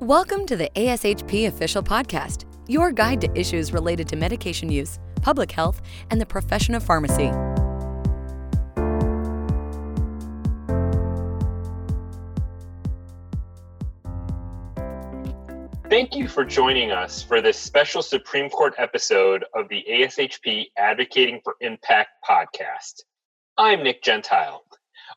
[0.00, 5.50] Welcome to the ASHP Official Podcast, your guide to issues related to medication use, public
[5.50, 5.82] health,
[6.12, 7.32] and the profession of pharmacy.
[15.90, 21.40] Thank you for joining us for this special Supreme Court episode of the ASHP Advocating
[21.42, 23.02] for Impact podcast.
[23.56, 24.62] I'm Nick Gentile.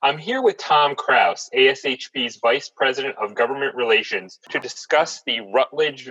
[0.03, 6.09] I'm here with Tom Kraus, ASHP's Vice President of Government Relations, to discuss the Rutledge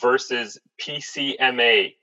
[0.00, 1.94] versus PCMA,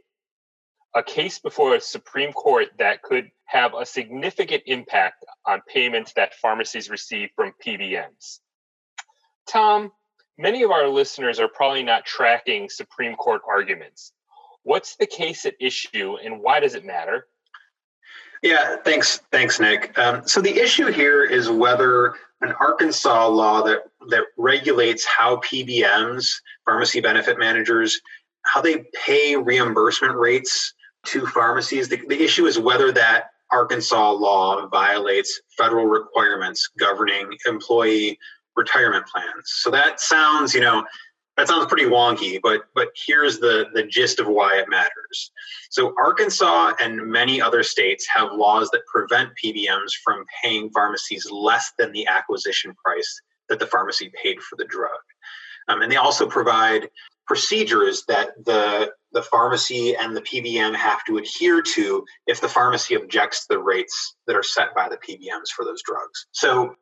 [0.94, 6.36] a case before a Supreme Court that could have a significant impact on payments that
[6.36, 8.40] pharmacies receive from PBMs.
[9.48, 9.94] Tom,
[10.38, 14.12] many of our listeners are probably not tracking Supreme Court arguments.
[14.64, 17.28] What's the case at issue and why does it matter?
[18.42, 19.98] Yeah, thanks, thanks, Nick.
[19.98, 26.32] Um, so the issue here is whether an Arkansas law that that regulates how PBMs,
[26.66, 28.00] pharmacy benefit managers,
[28.44, 30.74] how they pay reimbursement rates
[31.08, 31.90] to pharmacies.
[31.90, 38.18] The, the issue is whether that Arkansas law violates federal requirements governing employee
[38.56, 39.44] retirement plans.
[39.46, 40.86] So that sounds, you know,
[41.40, 45.32] that sounds pretty wonky, but but here's the the gist of why it matters.
[45.70, 51.72] So Arkansas and many other states have laws that prevent PBMs from paying pharmacies less
[51.80, 55.00] than the acquisition price that the pharmacy paid for the drug,
[55.70, 56.90] um, and they also provide
[57.26, 62.96] procedures that the the pharmacy and the PBM have to adhere to if the pharmacy
[62.96, 66.28] objects to the rates that are set by the PBMs for those drugs.
[66.32, 66.76] So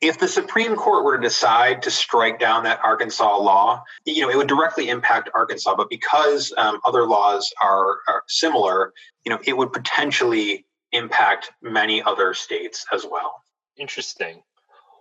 [0.00, 4.30] if the Supreme Court were to decide to strike down that Arkansas law, you know,
[4.30, 5.74] it would directly impact Arkansas.
[5.76, 8.92] But because um, other laws are, are similar,
[9.24, 13.42] you know, it would potentially impact many other states as well.
[13.76, 14.42] Interesting.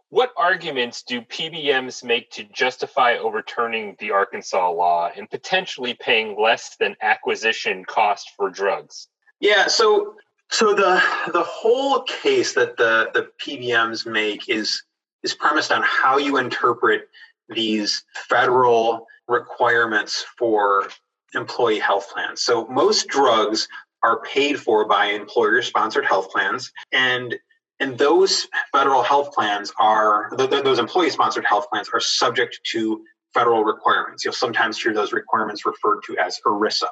[0.09, 6.75] What arguments do PBMs make to justify overturning the Arkansas law and potentially paying less
[6.77, 9.07] than acquisition cost for drugs?
[9.39, 10.15] Yeah, so
[10.51, 11.01] so the
[11.33, 14.83] the whole case that the the PBMs make is
[15.23, 17.07] is premised on how you interpret
[17.49, 20.87] these federal requirements for
[21.33, 22.41] employee health plans.
[22.41, 23.67] So most drugs
[24.03, 27.35] are paid for by employer sponsored health plans and
[27.79, 33.03] and those federal health plans are those employee sponsored health plans are subject to
[33.33, 34.23] federal requirements.
[34.23, 36.89] You'll sometimes hear those requirements referred to as ERISA.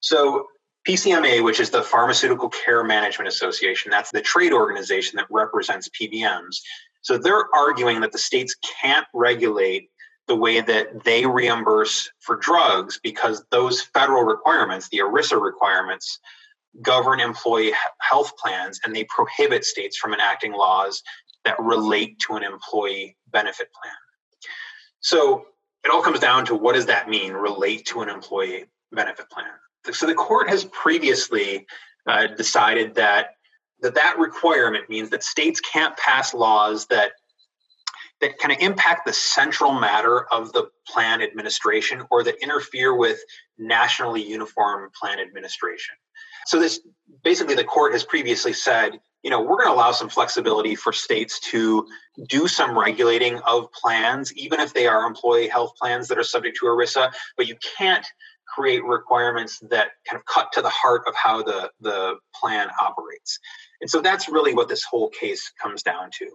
[0.00, 0.46] So
[0.86, 6.60] PCMA, which is the Pharmaceutical Care Management Association, that's the trade organization that represents PBMs.
[7.02, 9.90] So they're arguing that the states can't regulate
[10.26, 16.18] the way that they reimburse for drugs because those federal requirements, the ERISA requirements,
[16.82, 21.02] govern employee health plans and they prohibit states from enacting laws
[21.44, 23.94] that relate to an employee benefit plan.
[25.00, 25.46] So
[25.84, 29.46] it all comes down to what does that mean, relate to an employee benefit plan?
[29.92, 31.66] So the court has previously
[32.06, 33.30] uh, decided that,
[33.80, 37.12] that that requirement means that states can't pass laws that
[38.20, 43.20] that kind of impact the central matter of the plan administration or that interfere with
[43.58, 45.94] nationally uniform plan administration.
[46.46, 46.80] So this
[47.22, 50.92] basically the court has previously said, you know, we're going to allow some flexibility for
[50.92, 51.86] states to
[52.28, 56.56] do some regulating of plans, even if they are employee health plans that are subject
[56.58, 58.06] to ERISA, but you can't
[58.54, 63.38] create requirements that kind of cut to the heart of how the, the plan operates.
[63.80, 66.30] And so that's really what this whole case comes down to.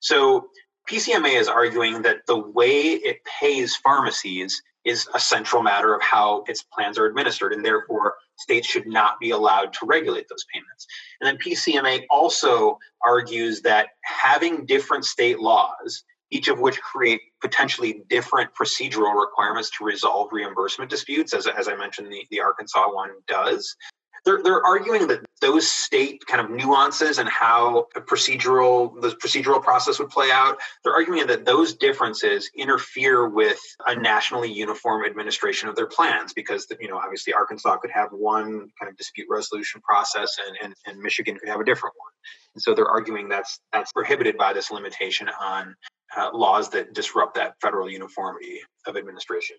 [0.00, 0.48] So
[0.88, 6.42] PCMA is arguing that the way it pays pharmacies is a central matter of how
[6.48, 10.86] its plans are administered, and therefore states should not be allowed to regulate those payments.
[11.20, 16.02] And then PCMA also argues that having different state laws
[16.32, 21.76] each of which create potentially different procedural requirements to resolve reimbursement disputes, as, as I
[21.76, 23.76] mentioned, the, the Arkansas one does.
[24.24, 29.60] They're, they're arguing that those state kind of nuances and how a procedural the procedural
[29.60, 33.58] process would play out they're arguing that those differences interfere with
[33.88, 38.68] a nationally uniform administration of their plans because you know obviously arkansas could have one
[38.80, 42.11] kind of dispute resolution process and, and, and michigan could have a different one
[42.54, 45.74] and so they're arguing that's that's prohibited by this limitation on
[46.16, 49.56] uh, laws that disrupt that federal uniformity of administration.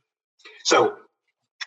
[0.64, 0.98] So,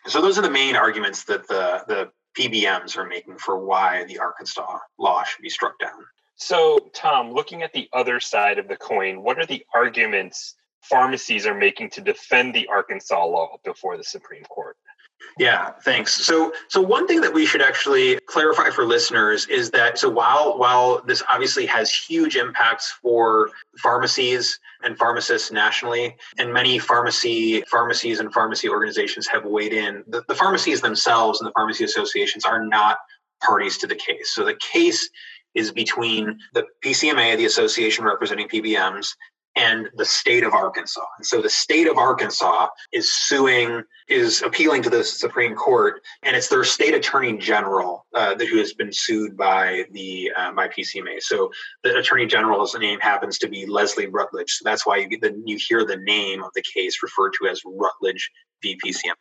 [0.07, 4.19] so those are the main arguments that the the PBMs are making for why the
[4.19, 6.05] Arkansas law should be struck down.
[6.37, 11.47] So, Tom, looking at the other side of the coin, what are the arguments pharmacies
[11.47, 14.77] are making to defend the Arkansas law before the Supreme Court?
[15.39, 16.25] Yeah, thanks.
[16.25, 20.59] So, so one thing that we should actually clarify for listeners is that so while
[20.59, 28.21] while this obviously has huge impacts for pharmacies and pharmacists nationally, and many pharmacy pharmacies
[28.21, 32.65] and pharmacy organizations have weighed in, the, the pharmacies themselves and the pharmacy associations are
[32.65, 32.99] not
[33.43, 34.33] parties to the case.
[34.35, 35.09] So the case
[35.55, 39.09] is between the PCMA, the association representing PBMs,
[39.57, 41.05] and the state of Arkansas.
[41.17, 46.37] And so the state of Arkansas is suing, is appealing to the Supreme Court, and
[46.37, 51.21] it's their state attorney general uh, who has been sued by the uh, by PCMA.
[51.21, 51.51] So
[51.83, 54.51] the attorney general's name happens to be Leslie Rutledge.
[54.53, 57.63] So that's why you, the, you hear the name of the case referred to as
[57.65, 58.31] Rutledge
[58.63, 58.79] v.
[58.85, 59.15] PCMA.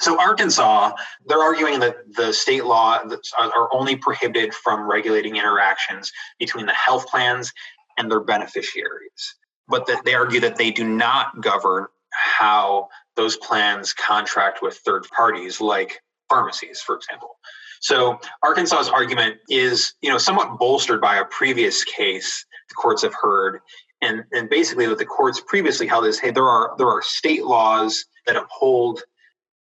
[0.00, 0.92] So Arkansas,
[1.26, 2.98] they're arguing that the state law
[3.38, 7.52] are only prohibited from regulating interactions between the health plans
[7.96, 9.36] and their beneficiaries
[9.68, 15.04] but that they argue that they do not govern how those plans contract with third
[15.16, 17.36] parties like pharmacies for example.
[17.80, 23.14] So arkansas's argument is you know somewhat bolstered by a previous case the courts have
[23.14, 23.60] heard
[24.00, 27.44] and and basically what the courts previously held is hey there are there are state
[27.44, 29.02] laws that uphold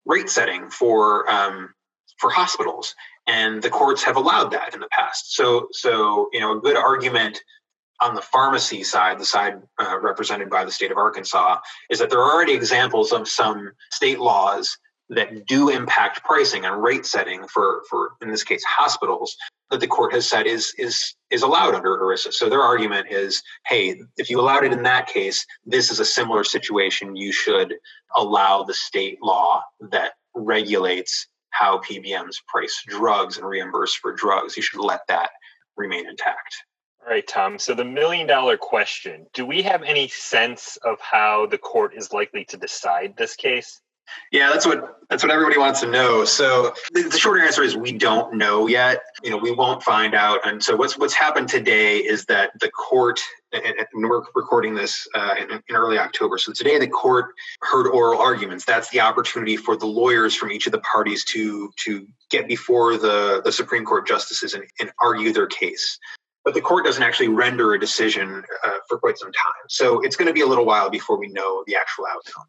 [0.06, 1.74] rate setting for um,
[2.18, 2.94] for hospitals
[3.26, 5.34] and the courts have allowed that in the past.
[5.34, 7.40] So so you know a good argument
[8.02, 11.58] on the pharmacy side, the side uh, represented by the state of Arkansas,
[11.88, 14.76] is that there are already examples of some state laws
[15.08, 19.36] that do impact pricing and rate setting for, for in this case, hospitals
[19.70, 22.32] that the court has said is is is allowed under ERISA.
[22.32, 26.04] So their argument is, hey, if you allowed it in that case, this is a
[26.04, 27.16] similar situation.
[27.16, 27.74] You should
[28.16, 34.56] allow the state law that regulates how PBMs price drugs and reimburse for drugs.
[34.56, 35.30] You should let that
[35.76, 36.64] remain intact.
[37.04, 37.58] All right, Tom.
[37.58, 42.12] So the million dollar question do we have any sense of how the court is
[42.12, 43.80] likely to decide this case?
[44.30, 46.24] Yeah, that's what that's what everybody wants to know.
[46.24, 49.02] So the, the short answer is we don't know yet.
[49.22, 50.46] You know, we won't find out.
[50.46, 53.20] And so what's what's happened today is that the court,
[53.52, 56.38] and, we're recording this uh, in, in, early October.
[56.38, 57.26] So today the court
[57.60, 58.64] heard oral arguments.
[58.64, 62.96] That's the opportunity for the lawyers from each of the parties to to get before
[62.96, 65.98] the the Supreme Court justices and, and argue their case
[66.44, 69.64] but the court doesn't actually render a decision uh, for quite some time.
[69.68, 72.44] So it's going to be a little while before we know the actual outcome.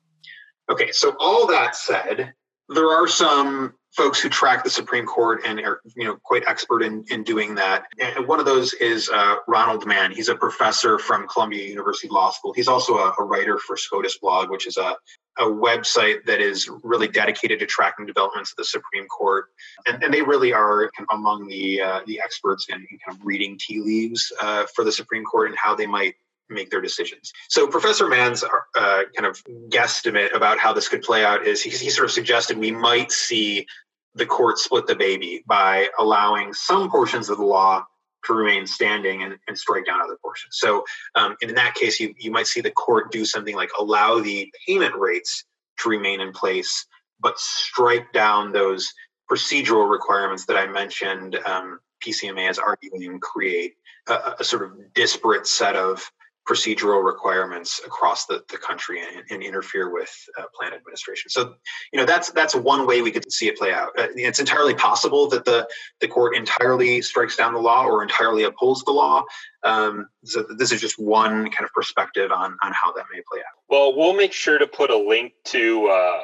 [0.69, 2.33] Okay, so all that said,
[2.69, 6.81] there are some folks who track the Supreme Court and are you know quite expert
[6.81, 7.85] in, in doing that.
[7.99, 10.11] And one of those is uh, Ronald Mann.
[10.11, 12.53] He's a professor from Columbia University Law School.
[12.53, 14.95] He's also a, a writer for SCOTUS Blog, which is a,
[15.37, 19.45] a website that is really dedicated to tracking developments of the Supreme Court,
[19.87, 23.19] and, and they really are kind of among the uh, the experts in, in, kind
[23.19, 26.15] of reading tea leaves uh, for the Supreme Court and how they might
[26.49, 27.31] make their decisions.
[27.49, 31.69] So Professor Mann's uh, kind of guesstimate about how this could play out is he,
[31.69, 33.65] he sort of suggested we might see
[34.15, 37.83] the court split the baby by allowing some portions of the law
[38.25, 40.57] to remain standing and, and strike down other portions.
[40.57, 44.19] So um, in that case, you, you might see the court do something like allow
[44.19, 45.43] the payment rates
[45.79, 46.85] to remain in place,
[47.19, 48.91] but strike down those
[49.29, 53.73] procedural requirements that I mentioned um, PCMA is arguing create
[54.07, 56.03] a, a, sort of disparate set of
[56.47, 61.29] procedural requirements across the, the country and, and interfere with uh, plan administration.
[61.29, 61.55] So,
[61.91, 63.89] you know, that's that's one way we could see it play out.
[63.97, 65.67] Uh, it's entirely possible that the
[66.01, 69.23] the court entirely strikes down the law or entirely upholds the law.
[69.63, 73.39] Um, so this is just one kind of perspective on on how that may play
[73.39, 73.63] out.
[73.69, 75.87] Well, we'll make sure to put a link to.
[75.87, 76.21] Uh,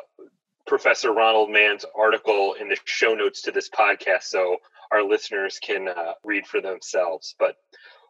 [0.67, 4.57] Professor Ronald Mann's article in the show notes to this podcast so
[4.91, 7.35] our listeners can uh, read for themselves.
[7.39, 7.55] But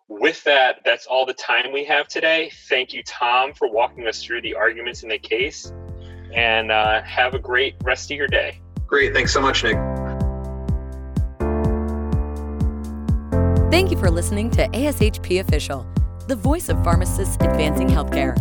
[0.09, 2.51] with that, that's all the time we have today.
[2.67, 5.71] Thank you, Tom, for walking us through the arguments in the case.
[6.33, 8.59] And uh, have a great rest of your day.
[8.85, 9.13] Great.
[9.13, 9.77] Thanks so much, Nick.
[13.71, 15.87] Thank you for listening to ASHP Official,
[16.27, 18.35] the voice of pharmacists advancing healthcare.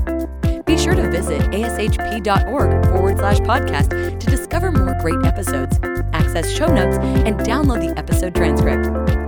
[0.64, 5.78] Be sure to visit ashp.org forward slash podcast to discover more great episodes,
[6.12, 9.27] access show notes, and download the episode transcript.